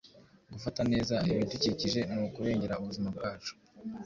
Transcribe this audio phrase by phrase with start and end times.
[0.53, 3.53] Gufata neza ibidukikije ni ukurengera ubuzima bwacu.»